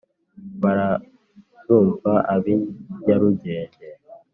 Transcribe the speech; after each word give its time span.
barazumva 0.61 2.13
ab' 2.33 2.47
i 2.53 2.55
nyarugenge 3.05 3.87